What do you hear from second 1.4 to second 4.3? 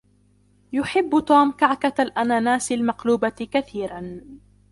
كعكة الأناناس المقلوبة كثيرا.